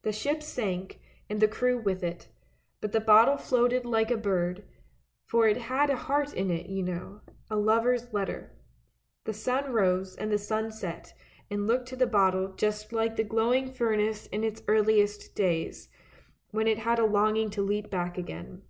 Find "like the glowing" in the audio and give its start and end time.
12.94-13.70